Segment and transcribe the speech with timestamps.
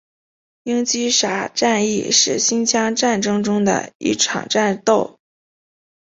[0.63, 5.19] 英吉沙战役是新疆战争中的一场战斗。